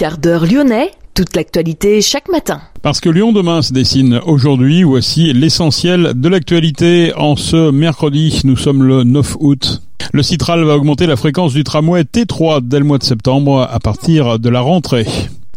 [0.00, 2.62] quart d'heure lyonnais, toute l'actualité chaque matin.
[2.80, 8.56] Parce que Lyon demain se dessine aujourd'hui, voici l'essentiel de l'actualité en ce mercredi, nous
[8.56, 9.82] sommes le 9 août.
[10.14, 13.78] Le Citral va augmenter la fréquence du tramway T3 dès le mois de septembre à
[13.78, 15.04] partir de la rentrée.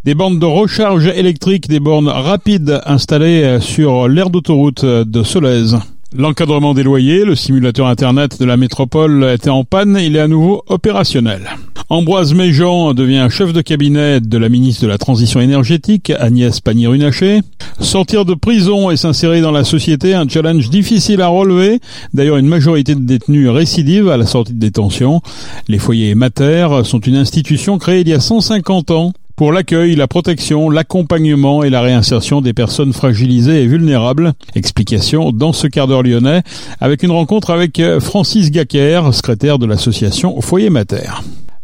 [0.03, 5.77] Des bornes de recharge électrique, des bornes rapides installées sur l'aire d'autoroute de Solèze.
[6.13, 10.27] L'encadrement des loyers, le simulateur internet de la métropole était en panne, il est à
[10.27, 11.49] nouveau opérationnel.
[11.89, 17.41] Ambroise Méjean devient chef de cabinet de la ministre de la Transition énergétique, Agnès Pannier-Runacher.
[17.79, 21.81] Sortir de prison et s'insérer dans la société, un challenge difficile à relever.
[22.13, 25.21] D'ailleurs, une majorité de détenus récidives à la sortie de détention.
[25.67, 30.07] Les foyers mater sont une institution créée il y a 150 ans pour l'accueil, la
[30.07, 34.33] protection, l'accompagnement et la réinsertion des personnes fragilisées et vulnérables.
[34.55, 36.43] Explication dans ce quart d'heure lyonnais
[36.79, 41.09] avec une rencontre avec Francis Gacker, secrétaire de l'association Foyer Mater.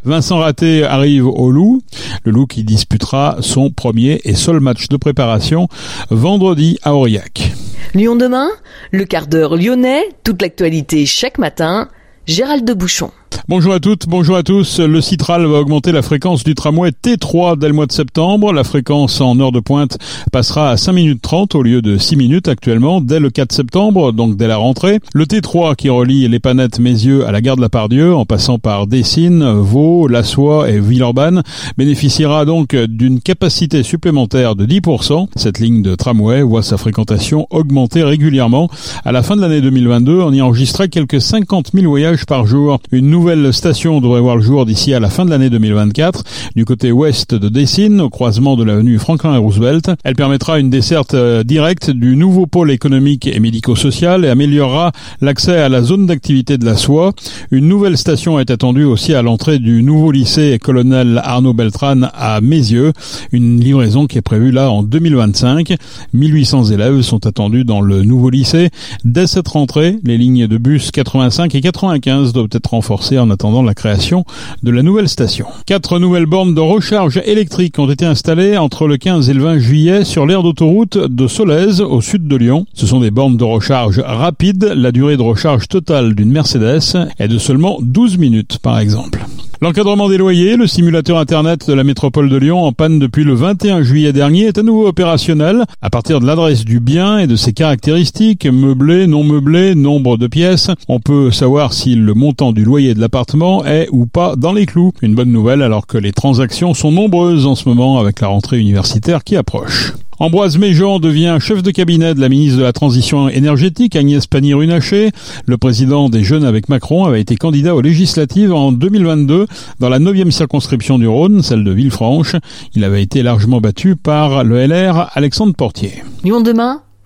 [0.06, 1.82] Vincent Raté arrive au Loup,
[2.24, 5.68] le Loup qui disputera son premier et seul match de préparation
[6.10, 7.52] vendredi à Aurillac.
[7.94, 8.50] Lyon demain,
[8.92, 11.90] le quart d'heure lyonnais, toute l'actualité chaque matin,
[12.28, 13.12] Gérald de Bouchon.
[13.50, 14.80] Bonjour à toutes, bonjour à tous.
[14.80, 18.54] Le Citral va augmenter la fréquence du tramway T3 dès le mois de septembre.
[18.54, 19.98] La fréquence en heure de pointe
[20.32, 24.14] passera à 5 minutes 30 au lieu de 6 minutes actuellement dès le 4 septembre,
[24.14, 25.00] donc dès la rentrée.
[25.16, 28.60] Le T3 qui relie les Panettes Mézieux à la gare de la Pardieu en passant
[28.60, 31.42] par Dessines, Vaux, La Soie et Villeurbanne
[31.76, 35.28] bénéficiera donc d'une capacité supplémentaire de 10%.
[35.36, 38.70] Cette ligne de tramway voit sa fréquentation augmenter régulièrement.
[39.04, 42.80] À la fin de l'année 2022, on y enregistrait quelques 50 000 voyages par jour.
[43.20, 46.24] Nouvelle station devrait voir le jour d'ici à la fin de l'année 2024
[46.56, 49.92] du côté ouest de Dessine, au croisement de l'avenue Franklin et Roosevelt.
[50.06, 55.58] Elle permettra une desserte euh, directe du nouveau pôle économique et médico-social et améliorera l'accès
[55.58, 57.12] à la zone d'activité de la soie.
[57.52, 62.40] Une nouvelle station est attendue aussi à l'entrée du nouveau lycée colonel Arnaud Beltrán à
[62.40, 62.94] Mézieux.
[63.34, 65.76] Une livraison qui est prévue là en 2025.
[66.14, 68.70] 1800 élèves sont attendus dans le nouveau lycée.
[69.04, 73.64] Dès cette rentrée, les lignes de bus 85 et 95 doivent être renforcées en attendant
[73.64, 74.26] la création
[74.62, 75.48] de la nouvelle station.
[75.66, 79.60] Quatre nouvelles bornes de recharge électrique ont été installées entre le 15 et le 20
[79.60, 82.66] juillet sur l'aire d'autoroute de Solèze au sud de Lyon.
[82.74, 84.74] Ce sont des bornes de recharge rapides.
[84.76, 89.26] La durée de recharge totale d'une Mercedes est de seulement 12 minutes par exemple.
[89.62, 93.34] L'encadrement des loyers, le simulateur internet de la métropole de Lyon en panne depuis le
[93.34, 95.66] 21 juillet dernier est à nouveau opérationnel.
[95.82, 100.28] À partir de l'adresse du bien et de ses caractéristiques, meublé, non meublé, nombre de
[100.28, 104.54] pièces, on peut savoir si le montant du loyer de l'appartement est ou pas dans
[104.54, 104.94] les clous.
[105.02, 108.60] Une bonne nouvelle alors que les transactions sont nombreuses en ce moment avec la rentrée
[108.60, 109.92] universitaire qui approche.
[110.22, 115.12] Ambroise Méjean devient chef de cabinet de la ministre de la Transition énergétique, Agnès Pannier-Runacher.
[115.46, 119.48] Le président des Jeunes avec Macron avait été candidat aux législatives en 2022
[119.80, 122.36] dans la 9e circonscription du Rhône, celle de Villefranche.
[122.76, 126.04] Il avait été largement battu par le LR Alexandre Portier.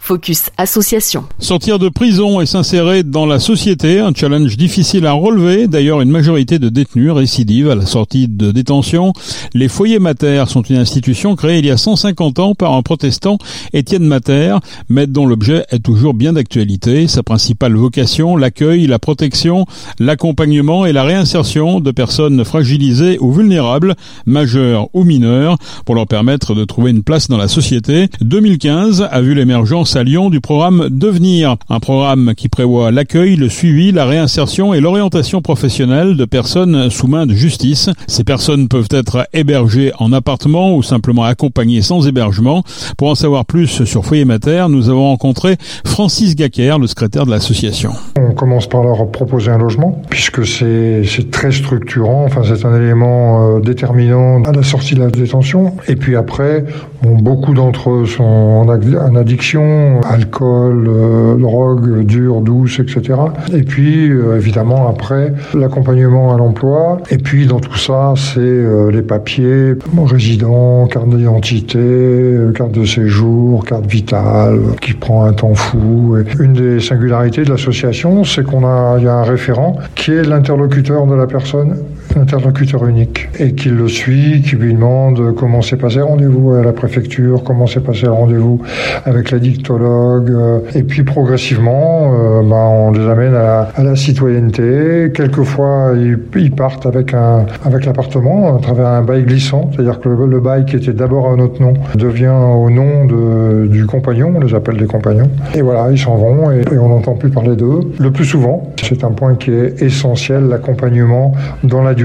[0.03, 1.23] Focus Association.
[1.39, 5.69] Sortir de prison et s'insérer dans la société, un challenge difficile à relever.
[5.69, 9.13] D'ailleurs, une majorité de détenus récidivent à la sortie de détention.
[9.53, 13.37] Les foyers mater sont une institution créée il y a 150 ans par un protestant,
[13.71, 14.57] Étienne Mater,
[14.89, 17.07] mais dont l'objet est toujours bien d'actualité.
[17.07, 19.65] Sa principale vocation, l'accueil, la protection,
[19.99, 26.55] l'accompagnement et la réinsertion de personnes fragilisées ou vulnérables, majeures ou mineures, pour leur permettre
[26.55, 28.09] de trouver une place dans la société.
[28.19, 33.49] 2015 a vu l'émergence à Lyon du programme Devenir, un programme qui prévoit l'accueil, le
[33.49, 37.89] suivi, la réinsertion et l'orientation professionnelle de personnes sous main de justice.
[38.07, 42.63] Ces personnes peuvent être hébergées en appartement ou simplement accompagnées sans hébergement.
[42.97, 47.31] Pour en savoir plus sur Foyer Mater, nous avons rencontré Francis Gacker, le secrétaire de
[47.31, 47.91] l'association.
[48.17, 53.57] On commence par leur proposer un logement, puisque c'est très structurant, enfin c'est un élément
[53.57, 55.75] euh, déterminant à la sortie de la détention.
[55.87, 56.65] Et puis après,
[57.03, 63.19] beaucoup d'entre eux sont en addiction, alcool, euh, drogue dure, douce, etc.
[63.53, 66.99] Et puis, euh, évidemment, après, l'accompagnement à l'emploi.
[67.09, 69.73] Et puis, dans tout ça, c'est euh, les papiers,
[70.05, 76.17] résident, carte d'identité, carte de séjour, carte vitale, qui prend un temps fou.
[76.39, 81.07] Une des singularités de l'association, c'est qu'on a, y a un référent qui est l'interlocuteur
[81.07, 81.77] de la personne,
[82.15, 86.73] l'interlocuteur unique, et qui le suit, qui lui demande comment s'est passé rendez-vous à la
[86.73, 88.61] préfecture comment s'est passé le rendez-vous
[89.05, 90.29] avec la dictologue.
[90.29, 95.11] Euh, et puis progressivement, euh, ben, on les amène à, la citoyenneté.
[95.13, 100.65] Quelquefois, ils, partent avec avec l'appartement à travers un bail glissant, c'est-à-dire que le, bail
[100.65, 104.77] qui était d'abord à notre nom devient au nom de, du compagnon, on les appelle
[104.77, 105.29] des compagnons.
[105.55, 107.79] Et voilà, ils s'en vont et on n'entend plus parler d'eux.
[107.99, 111.33] Le plus souvent, c'est un point qui est essentiel, l'accompagnement
[111.63, 112.02] dans la durée.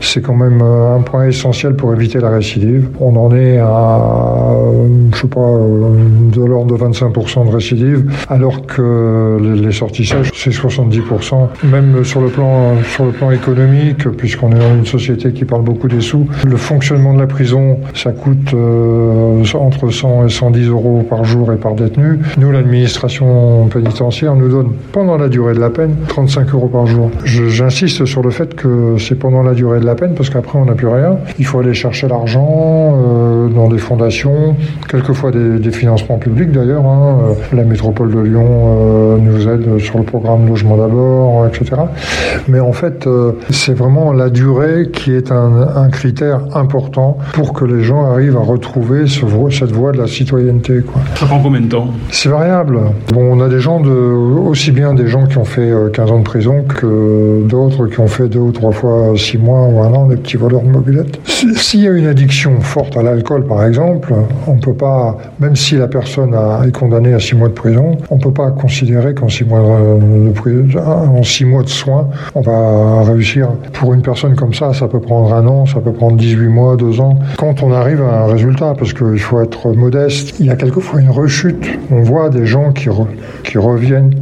[0.00, 2.88] C'est quand même un point essentiel pour éviter la récidive.
[3.00, 4.56] On en est à,
[5.12, 10.50] je sais pas, de l'ordre de 25% de récidive, alors que les sorties sèches, c'est
[10.50, 11.48] 70%.
[11.64, 15.62] Même sur le plan, sur le plan économique, puisqu'on est dans une société qui parle
[15.62, 20.68] beaucoup des sous, le fonctionnement de la prison, ça coûte euh, entre 100 et 110
[20.68, 22.18] euros par jour et par détenu.
[22.38, 27.10] Nous, l'administration pénitentiaire nous donne, pendant la durée de la peine, 35 euros par jour.
[27.24, 30.64] J'insiste sur le fait que c'est pendant la durée de la peine, parce qu'après, on
[30.64, 31.18] n'a plus rien.
[31.38, 34.56] Il faut aller chercher l'argent euh, dans des fondations,
[34.88, 36.84] quelquefois des, des financements publics d'ailleurs.
[36.84, 37.18] Hein.
[37.52, 41.82] La métropole de Lyon euh, nous aide sur le programme Logement d'abord, etc.
[42.48, 47.52] Mais en fait, euh, c'est vraiment la durée qui est un, un, critère important pour
[47.52, 50.80] que les gens arrivent à retrouver ce, cette voie de la citoyenneté.
[50.80, 51.00] Quoi.
[51.14, 51.88] Ça prend combien de temps?
[52.10, 52.80] C'est variable.
[53.12, 56.18] Bon, on a des gens de, aussi bien des gens qui ont fait 15 ans
[56.18, 59.92] de prison que d'autres qui ont fait deux ou trois fois six mois ou un
[59.92, 61.20] an des petits voleurs de mobilettes.
[61.56, 64.12] S'il y a une addiction forte à l'alcool, par exemple,
[64.46, 66.34] on peut pas, même si la personne
[66.66, 69.60] est condamnée à six mois de prison, on peut pas considérer qu'en six mois
[71.62, 73.48] de, soins, on va réussir.
[73.72, 76.76] Pour une personne comme ça, ça peut prendre un an, ça peut prendre 18 mois,
[76.76, 77.18] deux ans.
[77.38, 81.00] Quand on arrive à un résultat, parce qu'il faut être modeste, il y a quelquefois
[81.00, 81.66] une rechute.
[81.90, 82.88] On voit des gens qui
[83.58, 84.14] reviennent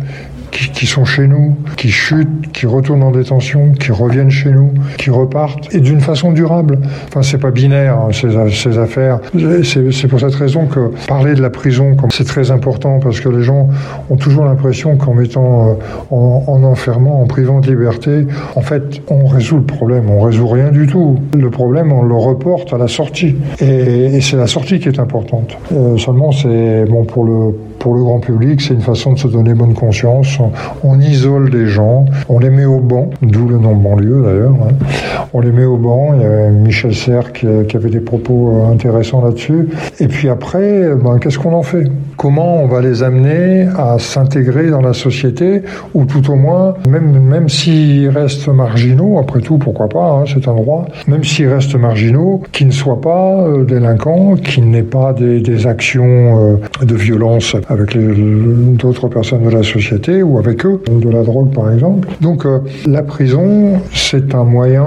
[0.54, 5.10] qui, sont chez nous, qui chutent, qui retournent en détention, qui reviennent chez nous, qui
[5.10, 6.78] repartent, et d'une façon durable.
[7.08, 9.20] Enfin, c'est pas binaire, hein, ces, affaires.
[9.64, 13.42] C'est pour cette raison que parler de la prison, c'est très important, parce que les
[13.42, 13.68] gens
[14.10, 15.74] ont toujours l'impression qu'en mettant euh,
[16.10, 20.08] en, en, enfermant, en privant de liberté, en fait, on résout le problème.
[20.08, 21.18] On résout rien du tout.
[21.36, 23.36] Le problème, on le reporte à la sortie.
[23.60, 25.56] Et, et c'est la sortie qui est importante.
[25.72, 27.54] Euh, seulement, c'est bon pour le
[27.84, 30.38] pour le grand public, c'est une façon de se donner bonne conscience.
[30.82, 34.54] On isole des gens, on les met au banc, d'où le nom banlieue d'ailleurs.
[34.54, 35.26] Hein.
[35.34, 36.14] On les met au banc.
[36.14, 39.68] Il y avait Michel Serres qui, avait des propos euh, intéressants là-dessus.
[40.00, 41.84] Et puis après, ben, qu'est-ce qu'on en fait?
[42.16, 47.18] Comment on va les amener à s'intégrer dans la société, ou tout au moins, même,
[47.20, 51.74] même s'ils restent marginaux, après tout, pourquoi pas, hein, c'est un droit, même s'ils restent
[51.74, 57.56] marginaux, qu'ils ne soient pas euh, délinquants, qu'ils n'aient pas des, actions euh, de violence
[57.74, 57.98] avec
[58.76, 62.08] d'autres personnes de la société ou avec eux, de la drogue par exemple.
[62.20, 64.84] Donc euh, la prison, c'est un moyen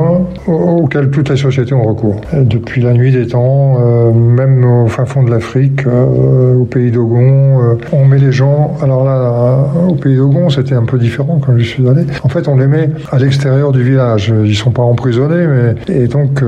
[0.47, 2.21] auquel toutes les sociétés ont recours.
[2.33, 6.91] Depuis la nuit des temps, euh, même au fin fond de l'Afrique, euh, au pays
[6.91, 8.75] d'Ogon, on met les gens.
[8.81, 12.03] Alors là, au pays d'Ogon, c'était un peu différent quand je suis allé.
[12.23, 14.33] En fait, on les met à l'extérieur du village.
[14.45, 16.41] Ils sont pas emprisonnés, mais et donc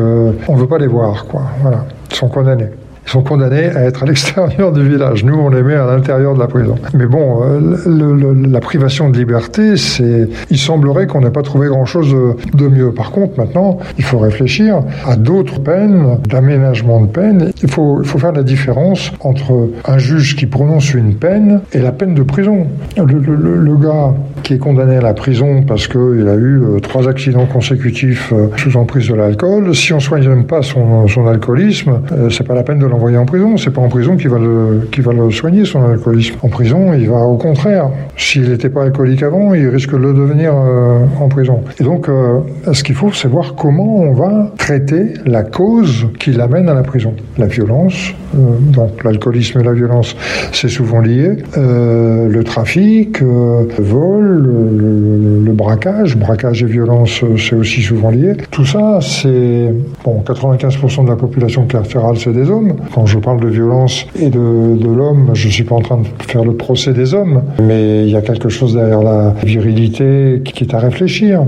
[0.48, 1.42] on veut pas les voir, quoi.
[1.62, 2.70] Voilà, ils sont condamnés
[3.10, 5.24] sont condamnés à être à l'extérieur du village.
[5.24, 6.76] Nous, on les met à l'intérieur de la prison.
[6.94, 12.16] Mais bon, euh, la privation de liberté, c'est, il semblerait qu'on n'ait pas trouvé grand-chose
[12.54, 12.92] de, mieux.
[12.92, 17.52] Par contre, maintenant, il faut réfléchir à d'autres peines, d'aménagement de peine.
[17.64, 21.80] Il faut, il faut faire la différence entre un juge qui prononce une peine et
[21.80, 22.68] la peine de prison.
[22.96, 24.14] Le, le, gars
[24.44, 28.48] qui est condamné à la prison parce qu'il a eu euh, trois accidents consécutifs euh,
[28.58, 32.64] sous emprise de l'alcool, si on soigne même pas son, son alcoolisme, c'est pas la
[32.64, 33.56] peine de l'envoyer envoyé en prison.
[33.56, 36.36] C'est pas en prison qu'il va le, qui va le soigner, son alcoolisme.
[36.42, 37.90] En prison, il va au contraire.
[38.18, 41.62] S'il n'était pas alcoolique avant, il risque de le devenir euh, en prison.
[41.80, 42.40] Et donc, euh,
[42.74, 46.84] ce qu'il faut, c'est voir comment on va traiter la cause qui l'amène à la
[46.84, 47.14] prison.
[47.38, 50.18] La violence, euh, donc l'alcoolisme et la violence,
[50.52, 51.38] c'est souvent lié.
[51.56, 58.34] le trafic, le vol, le, le, braquage, braquage et violence, c'est aussi souvent lié.
[58.52, 62.74] Tout ça, c'est bon, 95% de la population carcérale, c'est des hommes.
[62.94, 66.08] Quand je parle de violence et de, l'homme, je ne suis pas en train de
[66.28, 70.64] faire le procès des hommes, mais il y a quelque chose derrière la virilité qui
[70.64, 71.46] est à réfléchir.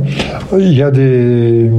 [0.57, 1.69] Il y a des,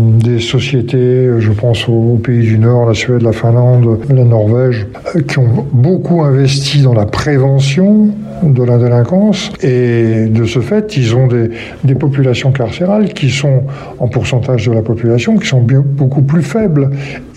[0.40, 4.86] sociétés, je pense aux pays du Nord, la Suède, la Finlande, la Norvège,
[5.28, 8.08] qui ont beaucoup investi dans la prévention
[8.42, 11.50] de la délinquance et de ce fait, ils ont des,
[11.84, 13.62] des populations carcérales qui sont
[13.98, 16.90] en pourcentage de la population qui sont beaucoup plus faibles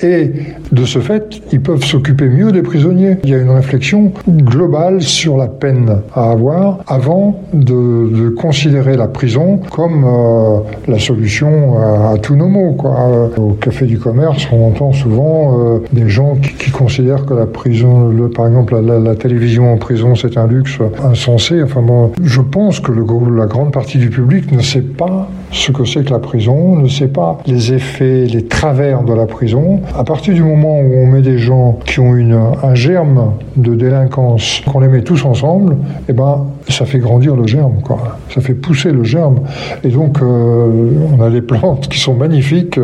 [0.03, 0.31] et
[0.71, 3.17] de ce fait, ils peuvent s'occuper mieux des prisonniers.
[3.23, 8.97] Il y a une réflexion globale sur la peine à avoir avant de, de considérer
[8.97, 12.73] la prison comme euh, la solution à, tous nos maux.
[12.73, 13.31] Quoi.
[13.37, 18.09] Au café du commerce, on entend souvent euh, des gens qui, considèrent que la prison,
[18.09, 21.61] le, par exemple la, télévision en prison, c'est un luxe insensé.
[21.63, 25.85] Enfin bon, je pense que la grande partie du public ne sait pas ce que
[25.85, 29.79] c'est que la prison, ne sait pas les effets, les travers de la prison.
[29.97, 33.73] À partir du moment où on met des gens qui ont une, un germe de
[33.73, 35.77] délinquance, qu'on les met tous ensemble,
[36.09, 38.17] eh ben, ça fait grandir le germe, quoi.
[38.33, 39.41] Ça fait pousser le germe.
[39.83, 42.79] Et donc, euh, on a des plantes qui sont magnifiques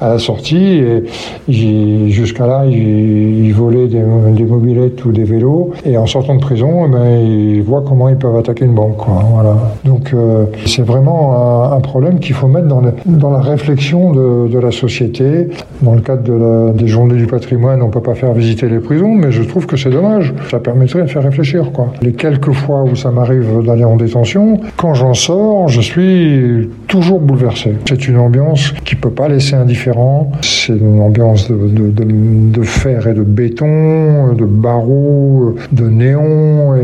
[0.00, 0.80] à la sortie.
[1.48, 5.72] Et jusqu'à là, ils, ils volaient des, des, mobilettes ou des vélos.
[5.84, 8.96] Et en sortant de prison, eh ben, ils voient comment ils peuvent attaquer une banque,
[8.96, 9.22] quoi.
[9.32, 9.56] Voilà.
[9.84, 14.58] Donc, euh, c'est vraiment un, problème qu'il faut mettre dans, dans la réflexion de, de,
[14.58, 15.48] la société.
[15.82, 19.30] Dans le cadre des journées du patrimoine, on peut pas faire visiter les prisons, mais
[19.30, 20.34] je trouve que c'est dommage.
[20.50, 21.92] Ça permettrait de faire réfléchir, quoi.
[22.02, 27.20] Les quelques fois où ça m'arrive d'aller en détention, quand j'en sors, je suis toujours
[27.20, 27.74] bouleversé.
[27.88, 30.32] C'est une ambiance qui peut pas laisser indifférent.
[30.42, 36.74] C'est une ambiance de, de, de, fer et de béton, de barreaux, de néon.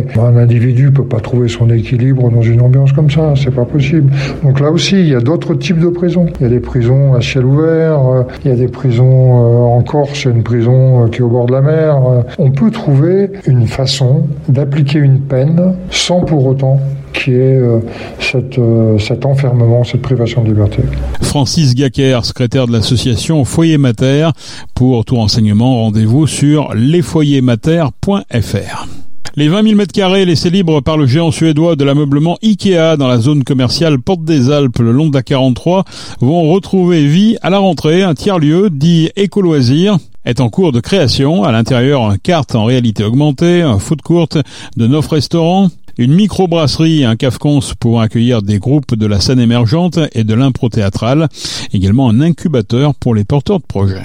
[0.93, 3.35] Peut pas trouver son équilibre dans une ambiance comme ça.
[3.37, 4.13] C'est pas possible.
[4.43, 6.27] Donc là aussi, il y a d'autres types de prisons.
[6.41, 8.01] Il y a des prisons à ciel ouvert.
[8.45, 10.25] Il y a des prisons en Corse.
[10.25, 11.99] Une prison qui est au bord de la mer.
[12.39, 16.81] On peut trouver une façon d'appliquer une peine sans pour autant
[17.13, 17.81] qui est euh,
[18.21, 20.83] cette, euh, cet enfermement, cette privation de liberté.
[21.21, 24.31] Francis Gacker, secrétaire de l'association Foyer Mater.
[24.75, 28.87] Pour tout renseignement, rendez-vous sur lesfoyersmater.fr.
[29.35, 33.09] Les 20 000 mètres carrés laissés libres par le géant suédois de l'ameublement Ikea dans
[33.09, 35.85] la zone commerciale Porte des Alpes le long de la 43
[36.21, 38.03] vont retrouver vie à la rentrée.
[38.03, 39.97] Un tiers-lieu dit éco-loisir
[40.27, 41.45] est en cours de création.
[41.45, 44.29] À l'intérieur, un carte en réalité augmentée, un foot court,
[44.77, 49.41] de neuf restaurants, une microbrasserie et un cafcons pour accueillir des groupes de la scène
[49.41, 51.29] émergente et de l'impro théâtrale.
[51.73, 54.05] Également un incubateur pour les porteurs de projets.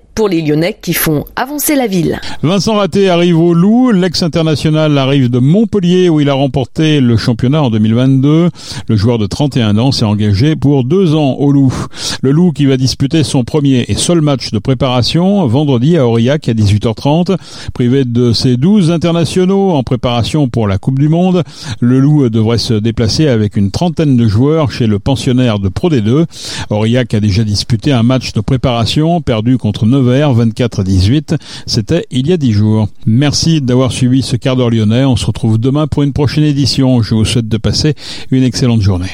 [0.15, 2.19] pour les Lyonnais qui font avancer la ville.
[2.43, 7.61] Vincent Raté arrive au Loup, l'ex-international arrive de Montpellier où il a remporté le championnat
[7.63, 8.49] en 2022.
[8.87, 11.73] Le joueur de 31 ans s'est engagé pour deux ans au Loup.
[12.21, 16.49] Le Loup qui va disputer son premier et seul match de préparation vendredi à Aurillac
[16.49, 17.37] à 18h30.
[17.73, 21.43] Privé de ses 12 internationaux en préparation pour la Coupe du Monde,
[21.79, 25.89] le Loup devrait se déplacer avec une trentaine de joueurs chez le pensionnaire de Pro
[25.89, 26.25] D2.
[26.69, 31.35] Aurillac a déjà disputé un match de préparation perdu contre 9 24 18.
[31.65, 32.87] C'était il y a 10 jours.
[33.05, 35.05] Merci d'avoir suivi ce quart d'heure lyonnais.
[35.05, 37.01] On se retrouve demain pour une prochaine édition.
[37.01, 37.95] Je vous souhaite de passer
[38.31, 39.09] une excellente journée.